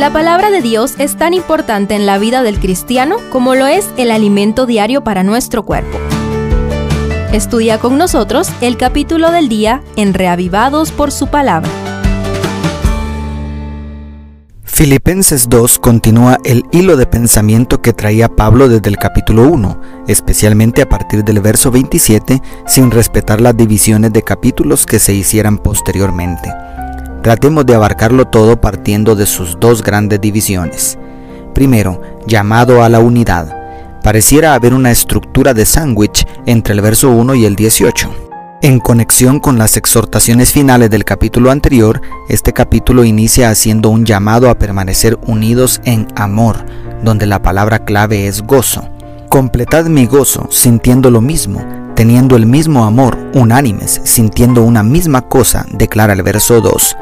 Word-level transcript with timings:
La 0.00 0.10
palabra 0.10 0.50
de 0.50 0.62
Dios 0.62 0.94
es 0.96 1.18
tan 1.18 1.34
importante 1.34 1.94
en 1.94 2.06
la 2.06 2.16
vida 2.16 2.42
del 2.42 2.58
cristiano 2.58 3.16
como 3.28 3.54
lo 3.54 3.66
es 3.66 3.86
el 3.98 4.10
alimento 4.10 4.64
diario 4.64 5.04
para 5.04 5.24
nuestro 5.24 5.62
cuerpo. 5.62 5.98
Estudia 7.34 7.78
con 7.78 7.98
nosotros 7.98 8.48
el 8.62 8.78
capítulo 8.78 9.30
del 9.30 9.50
día 9.50 9.82
en 9.96 10.14
Reavivados 10.14 10.90
por 10.90 11.12
su 11.12 11.26
palabra. 11.26 11.68
Filipenses 14.64 15.50
2 15.50 15.78
continúa 15.78 16.38
el 16.44 16.64
hilo 16.72 16.96
de 16.96 17.04
pensamiento 17.04 17.82
que 17.82 17.92
traía 17.92 18.34
Pablo 18.34 18.70
desde 18.70 18.88
el 18.88 18.96
capítulo 18.96 19.48
1, 19.48 19.80
especialmente 20.08 20.80
a 20.80 20.88
partir 20.88 21.24
del 21.24 21.40
verso 21.40 21.70
27, 21.70 22.40
sin 22.66 22.90
respetar 22.90 23.42
las 23.42 23.54
divisiones 23.54 24.14
de 24.14 24.22
capítulos 24.22 24.86
que 24.86 24.98
se 24.98 25.12
hicieran 25.12 25.58
posteriormente. 25.58 26.48
Tratemos 27.22 27.66
de 27.66 27.74
abarcarlo 27.74 28.26
todo 28.26 28.60
partiendo 28.60 29.14
de 29.14 29.26
sus 29.26 29.58
dos 29.60 29.82
grandes 29.82 30.20
divisiones. 30.20 30.98
Primero, 31.54 32.00
llamado 32.26 32.82
a 32.82 32.88
la 32.88 33.00
unidad. 33.00 33.56
Pareciera 34.02 34.54
haber 34.54 34.72
una 34.72 34.90
estructura 34.90 35.52
de 35.52 35.66
sándwich 35.66 36.26
entre 36.46 36.72
el 36.72 36.80
verso 36.80 37.10
1 37.10 37.34
y 37.34 37.44
el 37.44 37.56
18. 37.56 38.10
En 38.62 38.78
conexión 38.78 39.40
con 39.40 39.58
las 39.58 39.76
exhortaciones 39.76 40.52
finales 40.52 40.90
del 40.90 41.04
capítulo 41.04 41.50
anterior, 41.50 42.00
este 42.28 42.52
capítulo 42.52 43.04
inicia 43.04 43.50
haciendo 43.50 43.90
un 43.90 44.04
llamado 44.06 44.48
a 44.48 44.58
permanecer 44.58 45.18
unidos 45.26 45.80
en 45.84 46.08
amor, 46.14 46.64
donde 47.02 47.26
la 47.26 47.42
palabra 47.42 47.84
clave 47.84 48.26
es 48.26 48.42
gozo. 48.42 48.88
Completad 49.28 49.86
mi 49.86 50.06
gozo 50.06 50.48
sintiendo 50.50 51.10
lo 51.10 51.20
mismo, 51.20 51.64
teniendo 52.00 52.34
el 52.34 52.46
mismo 52.46 52.86
amor, 52.86 53.18
unánimes, 53.34 54.00
sintiendo 54.04 54.62
una 54.62 54.82
misma 54.82 55.20
cosa, 55.20 55.66
declara 55.70 56.14
el 56.14 56.22
verso 56.22 56.62
2. 56.62 56.96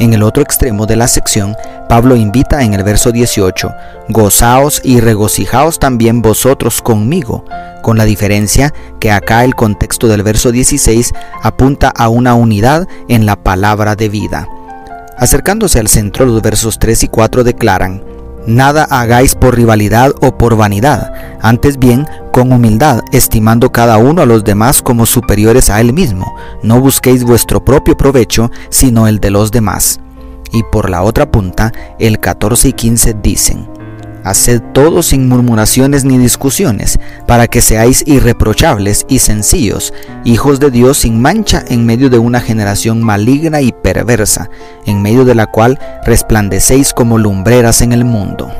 En 0.00 0.14
el 0.14 0.22
otro 0.22 0.42
extremo 0.42 0.86
de 0.86 0.96
la 0.96 1.06
sección, 1.06 1.54
Pablo 1.86 2.16
invita 2.16 2.62
en 2.62 2.72
el 2.72 2.82
verso 2.82 3.12
18, 3.12 3.70
Gozaos 4.08 4.80
y 4.82 5.00
regocijaos 5.00 5.78
también 5.78 6.22
vosotros 6.22 6.80
conmigo, 6.80 7.44
con 7.82 7.98
la 7.98 8.06
diferencia 8.06 8.72
que 9.00 9.10
acá 9.10 9.44
el 9.44 9.54
contexto 9.54 10.08
del 10.08 10.22
verso 10.22 10.50
16 10.50 11.12
apunta 11.42 11.92
a 11.94 12.08
una 12.08 12.32
unidad 12.32 12.88
en 13.08 13.26
la 13.26 13.36
palabra 13.36 13.96
de 13.96 14.08
vida. 14.08 14.48
Acercándose 15.18 15.78
al 15.78 15.88
centro, 15.88 16.24
los 16.24 16.40
versos 16.40 16.78
3 16.78 17.02
y 17.02 17.08
4 17.08 17.44
declaran, 17.44 18.02
Nada 18.48 18.84
hagáis 18.84 19.34
por 19.34 19.54
rivalidad 19.54 20.14
o 20.22 20.38
por 20.38 20.56
vanidad, 20.56 21.12
antes 21.42 21.78
bien 21.78 22.08
con 22.32 22.50
humildad, 22.50 23.02
estimando 23.12 23.72
cada 23.72 23.98
uno 23.98 24.22
a 24.22 24.26
los 24.26 24.42
demás 24.42 24.80
como 24.80 25.04
superiores 25.04 25.68
a 25.68 25.82
él 25.82 25.92
mismo. 25.92 26.34
No 26.62 26.80
busquéis 26.80 27.24
vuestro 27.24 27.62
propio 27.62 27.94
provecho, 27.94 28.50
sino 28.70 29.06
el 29.06 29.20
de 29.20 29.28
los 29.28 29.50
demás. 29.50 30.00
Y 30.50 30.62
por 30.72 30.88
la 30.88 31.02
otra 31.02 31.30
punta, 31.30 31.72
el 31.98 32.20
14 32.20 32.68
y 32.68 32.72
15 32.72 33.16
dicen, 33.22 33.68
Haced 34.24 34.60
todo 34.72 35.02
sin 35.02 35.28
murmuraciones 35.28 36.04
ni 36.04 36.18
discusiones, 36.18 36.98
para 37.26 37.46
que 37.46 37.60
seáis 37.60 38.02
irreprochables 38.06 39.06
y 39.08 39.20
sencillos, 39.20 39.94
hijos 40.24 40.60
de 40.60 40.70
Dios 40.70 40.98
sin 40.98 41.20
mancha 41.20 41.64
en 41.68 41.86
medio 41.86 42.10
de 42.10 42.18
una 42.18 42.40
generación 42.40 43.02
maligna 43.02 43.60
y 43.60 43.72
perversa, 43.72 44.50
en 44.86 45.02
medio 45.02 45.24
de 45.24 45.34
la 45.34 45.46
cual 45.46 45.78
resplandecéis 46.04 46.92
como 46.92 47.18
lumbreras 47.18 47.80
en 47.80 47.92
el 47.92 48.04
mundo. 48.04 48.50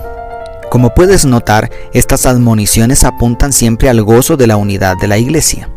Como 0.70 0.95
puedes 0.95 1.25
notar, 1.25 1.70
estas 1.95 2.27
admoniciones 2.27 3.05
apuntan 3.05 3.53
siempre 3.53 3.89
al 3.89 4.03
gozo 4.03 4.36
de 4.36 4.47
la 4.47 4.56
unidad 4.56 4.97
de 4.98 5.09
la 5.09 5.17
iglesia. 5.17 5.70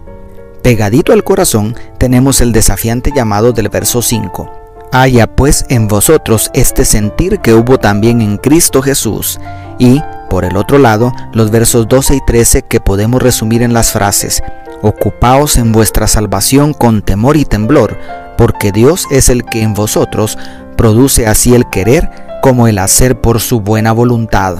Pegadito 0.61 1.13
al 1.13 1.23
corazón 1.23 1.75
tenemos 1.97 2.41
el 2.41 2.51
desafiante 2.51 3.11
llamado 3.15 3.51
del 3.51 3.69
verso 3.69 4.01
5. 4.01 4.51
Haya 4.91 5.27
pues 5.27 5.65
en 5.69 5.87
vosotros 5.87 6.51
este 6.53 6.83
sentir 6.83 7.39
que 7.39 7.53
hubo 7.53 7.79
también 7.79 8.21
en 8.21 8.37
Cristo 8.37 8.81
Jesús, 8.81 9.39
y, 9.81 9.99
por 10.29 10.45
el 10.45 10.57
otro 10.57 10.77
lado, 10.77 11.11
los 11.33 11.49
versos 11.49 11.87
12 11.87 12.15
y 12.15 12.19
13 12.25 12.61
que 12.61 12.79
podemos 12.79 13.19
resumir 13.19 13.63
en 13.63 13.73
las 13.73 13.91
frases, 13.91 14.43
Ocupaos 14.83 15.57
en 15.57 15.71
vuestra 15.71 16.07
salvación 16.07 16.73
con 16.73 17.01
temor 17.01 17.35
y 17.35 17.45
temblor, 17.45 17.97
porque 18.37 18.71
Dios 18.71 19.05
es 19.11 19.29
el 19.29 19.43
que 19.43 19.61
en 19.61 19.73
vosotros 19.73 20.37
produce 20.75 21.27
así 21.27 21.53
el 21.53 21.69
querer 21.69 22.09
como 22.41 22.67
el 22.67 22.77
hacer 22.77 23.21
por 23.21 23.39
su 23.39 23.61
buena 23.61 23.91
voluntad. 23.91 24.57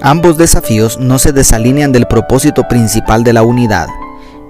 Ambos 0.00 0.38
desafíos 0.38 0.98
no 0.98 1.18
se 1.18 1.32
desalinean 1.32 1.92
del 1.92 2.06
propósito 2.06 2.66
principal 2.68 3.24
de 3.24 3.32
la 3.32 3.42
unidad. 3.42 3.88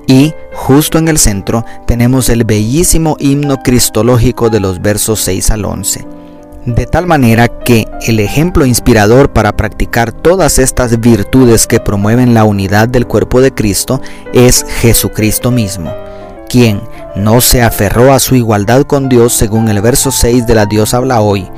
Y, 0.06 0.34
justo 0.52 0.98
en 0.98 1.08
el 1.08 1.18
centro, 1.18 1.64
tenemos 1.86 2.28
el 2.28 2.44
bellísimo 2.44 3.16
himno 3.18 3.58
cristológico 3.58 4.50
de 4.50 4.60
los 4.60 4.80
versos 4.80 5.20
6 5.20 5.50
al 5.50 5.64
11 5.64 6.21
de 6.66 6.86
tal 6.86 7.06
manera 7.06 7.48
que 7.48 7.86
el 8.06 8.20
ejemplo 8.20 8.64
inspirador 8.64 9.32
para 9.32 9.56
practicar 9.56 10.12
todas 10.12 10.58
estas 10.58 11.00
virtudes 11.00 11.66
que 11.66 11.80
promueven 11.80 12.34
la 12.34 12.44
unidad 12.44 12.88
del 12.88 13.06
cuerpo 13.06 13.40
de 13.40 13.52
Cristo 13.52 14.00
es 14.32 14.64
Jesucristo 14.80 15.50
mismo, 15.50 15.92
quien 16.48 16.80
no 17.16 17.40
se 17.40 17.62
aferró 17.62 18.12
a 18.12 18.20
su 18.20 18.36
igualdad 18.36 18.82
con 18.84 19.08
Dios 19.08 19.32
según 19.32 19.68
el 19.68 19.80
verso 19.80 20.12
6 20.12 20.46
de 20.46 20.54
la 20.54 20.66
Dios 20.66 20.94
habla 20.94 21.20
hoy. 21.20 21.48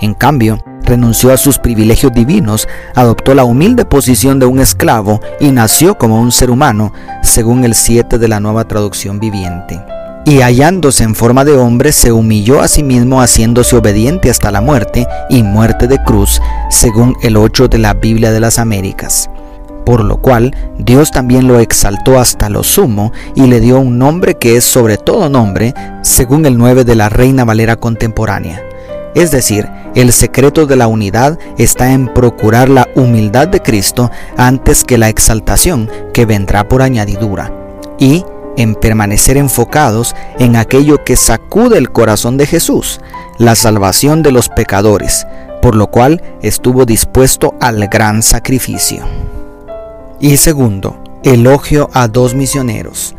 En 0.00 0.14
cambio, 0.14 0.58
renunció 0.82 1.32
a 1.32 1.36
sus 1.36 1.58
privilegios 1.58 2.12
divinos, 2.12 2.66
adoptó 2.94 3.34
la 3.34 3.44
humilde 3.44 3.84
posición 3.84 4.38
de 4.38 4.46
un 4.46 4.60
esclavo 4.60 5.20
y 5.40 5.50
nació 5.50 5.98
como 5.98 6.20
un 6.20 6.32
ser 6.32 6.50
humano, 6.50 6.92
según 7.22 7.64
el 7.64 7.74
7 7.74 8.18
de 8.18 8.28
la 8.28 8.40
nueva 8.40 8.64
traducción 8.64 9.20
viviente 9.20 9.80
y 10.24 10.40
hallándose 10.40 11.04
en 11.04 11.14
forma 11.14 11.44
de 11.44 11.52
hombre, 11.52 11.92
se 11.92 12.12
humilló 12.12 12.60
a 12.60 12.68
sí 12.68 12.82
mismo 12.82 13.20
haciéndose 13.20 13.76
obediente 13.76 14.30
hasta 14.30 14.50
la 14.50 14.60
muerte 14.60 15.06
y 15.28 15.42
muerte 15.42 15.86
de 15.86 16.02
cruz, 16.02 16.40
según 16.70 17.14
el 17.22 17.36
8 17.36 17.68
de 17.68 17.78
la 17.78 17.94
Biblia 17.94 18.32
de 18.32 18.40
las 18.40 18.58
Américas. 18.58 19.28
Por 19.84 20.02
lo 20.02 20.16
cual 20.16 20.56
Dios 20.78 21.10
también 21.10 21.46
lo 21.46 21.60
exaltó 21.60 22.18
hasta 22.18 22.48
lo 22.48 22.62
sumo 22.62 23.12
y 23.34 23.46
le 23.46 23.60
dio 23.60 23.78
un 23.78 23.98
nombre 23.98 24.36
que 24.36 24.56
es 24.56 24.64
sobre 24.64 24.96
todo 24.96 25.28
nombre, 25.28 25.74
según 26.02 26.46
el 26.46 26.56
9 26.56 26.84
de 26.84 26.94
la 26.94 27.10
Reina 27.10 27.44
Valera 27.44 27.76
contemporánea. 27.76 28.62
Es 29.14 29.30
decir, 29.30 29.68
el 29.94 30.12
secreto 30.12 30.66
de 30.66 30.76
la 30.76 30.88
unidad 30.88 31.38
está 31.58 31.92
en 31.92 32.12
procurar 32.12 32.68
la 32.68 32.88
humildad 32.96 33.46
de 33.46 33.60
Cristo 33.60 34.10
antes 34.36 34.84
que 34.84 34.98
la 34.98 35.08
exaltación 35.08 35.88
que 36.12 36.26
vendrá 36.26 36.66
por 36.66 36.82
añadidura. 36.82 37.52
Y 37.98 38.24
en 38.56 38.74
permanecer 38.74 39.36
enfocados 39.36 40.14
en 40.38 40.56
aquello 40.56 41.04
que 41.04 41.16
sacude 41.16 41.78
el 41.78 41.90
corazón 41.90 42.36
de 42.36 42.46
Jesús, 42.46 43.00
la 43.38 43.54
salvación 43.54 44.22
de 44.22 44.32
los 44.32 44.48
pecadores, 44.48 45.26
por 45.62 45.74
lo 45.74 45.88
cual 45.88 46.22
estuvo 46.42 46.84
dispuesto 46.84 47.54
al 47.60 47.88
gran 47.88 48.22
sacrificio. 48.22 49.04
Y 50.20 50.36
segundo, 50.36 51.02
elogio 51.22 51.90
a 51.92 52.08
dos 52.08 52.34
misioneros 52.34 53.14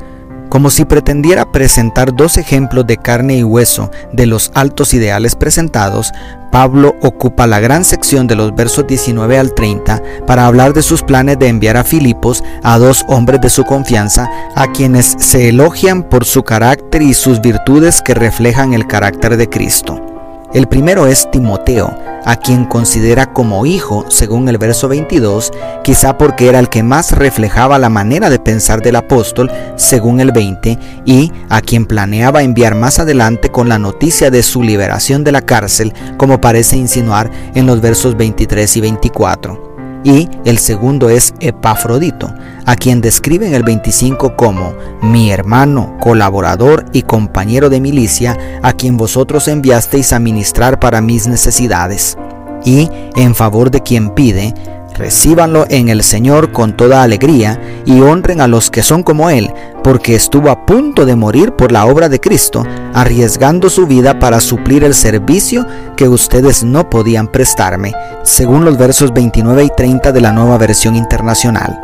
como 0.50 0.70
si 0.70 0.86
pretendiera 0.86 1.52
presentar 1.52 2.16
dos 2.16 2.38
ejemplos 2.38 2.86
de 2.88 2.98
carne 2.98 3.38
y 3.38 3.44
hueso 3.44 3.92
de 4.14 4.26
los 4.26 4.52
altos 4.54 4.94
ideales 4.94 5.36
presentados, 5.36 6.12
Pablo 6.52 6.96
ocupa 7.02 7.48
la 7.48 7.60
gran 7.60 7.84
sección 7.84 8.28
de 8.28 8.36
los 8.36 8.56
versos 8.56 8.88
19 8.88 9.38
al 9.38 9.54
30 9.54 10.02
para 10.26 10.46
hablar 10.48 10.74
de 10.74 10.82
sus 10.82 11.04
planes 11.04 11.38
de 11.38 11.50
enviar 11.50 11.76
a 11.76 11.84
Filipos 11.84 12.44
a 12.64 12.78
dos 12.78 13.04
hombres 13.10 13.42
de 13.42 13.50
su 13.50 13.64
confianza, 13.66 14.30
a 14.56 14.72
quienes 14.72 15.16
se 15.18 15.50
elogian 15.50 16.04
por 16.04 16.24
su 16.24 16.44
carácter 16.44 17.02
y 17.02 17.14
sus 17.14 17.42
virtudes 17.42 18.02
que 18.02 18.14
reflejan 18.14 18.74
el 18.74 18.88
carácter 18.88 19.36
de 19.36 19.50
Cristo. 19.50 20.15
El 20.56 20.70
primero 20.70 21.06
es 21.06 21.30
Timoteo, 21.32 21.94
a 22.24 22.38
quien 22.38 22.64
considera 22.64 23.34
como 23.34 23.66
hijo, 23.66 24.06
según 24.08 24.48
el 24.48 24.58
verso 24.58 24.88
22, 24.88 25.52
quizá 25.84 26.18
porque 26.18 26.48
era 26.48 26.60
el 26.60 26.70
que 26.70 26.82
más 26.82 27.12
reflejaba 27.12 27.78
la 27.78 27.90
manera 27.90 28.30
de 28.30 28.40
pensar 28.40 28.82
del 28.82 28.96
apóstol, 28.96 29.52
según 29.76 30.22
el 30.22 30.32
20, 30.32 30.80
y 31.04 31.34
a 31.50 31.60
quien 31.60 31.86
planeaba 31.86 32.42
enviar 32.42 32.74
más 32.74 33.00
adelante 33.00 33.50
con 33.50 33.68
la 33.68 33.80
noticia 33.80 34.32
de 34.32 34.44
su 34.44 34.64
liberación 34.64 35.26
de 35.26 35.34
la 35.34 35.42
cárcel, 35.42 35.94
como 36.16 36.40
parece 36.40 36.78
insinuar 36.78 37.30
en 37.54 37.66
los 37.66 37.82
versos 37.82 38.16
23 38.16 38.78
y 38.78 38.80
24 38.80 39.65
y 40.06 40.30
el 40.46 40.60
segundo 40.60 41.10
es 41.10 41.34
Epafrodito, 41.40 42.32
a 42.68 42.76
quien 42.76 43.02
describe 43.02 43.48
en 43.48 43.56
el 43.56 43.64
25 43.64 44.36
como 44.36 44.76
mi 45.02 45.32
hermano, 45.32 45.98
colaborador 46.00 46.86
y 46.94 47.02
compañero 47.02 47.72
de 47.72 47.82
milicia, 47.82 48.38
a 48.62 48.74
quien 48.74 48.98
vosotros 48.98 49.48
enviasteis 49.48 50.14
a 50.14 50.20
ministrar 50.20 50.80
para 50.80 51.02
mis 51.02 51.28
necesidades. 51.28 52.18
Y 52.64 52.88
en 53.16 53.34
favor 53.34 53.72
de 53.72 53.82
quien 53.82 54.12
pide, 54.12 54.54
Recíbanlo 54.98 55.66
en 55.70 55.90
el 55.90 56.04
Señor 56.04 56.54
con 56.54 56.78
toda 56.78 57.04
alegría 57.04 57.60
y 57.86 58.00
honren 58.00 58.40
a 58.40 58.48
los 58.48 58.72
que 58.72 58.82
son 58.82 59.04
como 59.04 59.30
Él, 59.30 59.52
porque 59.84 60.16
estuvo 60.16 60.50
a 60.50 60.66
punto 60.66 61.06
de 61.06 61.18
morir 61.18 61.52
por 61.52 61.74
la 61.74 61.86
obra 61.86 62.08
de 62.08 62.22
Cristo, 62.22 62.66
arriesgando 62.94 63.70
su 63.70 63.88
vida 63.88 64.20
para 64.20 64.40
suplir 64.40 64.86
el 64.86 64.94
servicio 64.94 65.68
que 65.98 66.08
ustedes 66.08 66.64
no 66.64 66.90
podían 66.90 67.28
prestarme, 67.28 67.94
según 68.24 68.64
los 68.64 68.78
versos 68.78 69.14
29 69.14 69.66
y 69.66 69.70
30 69.76 70.14
de 70.14 70.22
la 70.22 70.32
nueva 70.32 70.58
versión 70.58 70.96
internacional. 70.96 71.78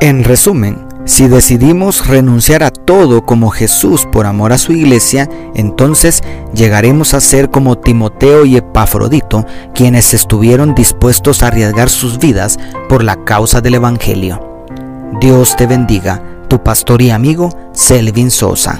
En 0.00 0.24
resumen, 0.24 0.83
Si 1.06 1.28
decidimos 1.28 2.06
renunciar 2.06 2.62
a 2.62 2.70
todo 2.70 3.26
como 3.26 3.50
Jesús 3.50 4.06
por 4.10 4.24
amor 4.24 4.54
a 4.54 4.58
su 4.58 4.72
iglesia, 4.72 5.28
entonces 5.54 6.22
llegaremos 6.54 7.12
a 7.12 7.20
ser 7.20 7.50
como 7.50 7.76
Timoteo 7.76 8.46
y 8.46 8.56
Epafrodito, 8.56 9.44
quienes 9.74 10.14
estuvieron 10.14 10.74
dispuestos 10.74 11.42
a 11.42 11.48
arriesgar 11.48 11.90
sus 11.90 12.18
vidas 12.18 12.58
por 12.88 13.04
la 13.04 13.22
causa 13.22 13.60
del 13.60 13.74
Evangelio. 13.74 14.66
Dios 15.20 15.56
te 15.56 15.66
bendiga, 15.66 16.22
tu 16.48 16.62
pastor 16.62 17.02
y 17.02 17.10
amigo 17.10 17.50
Selvin 17.74 18.30
Sosa. 18.30 18.72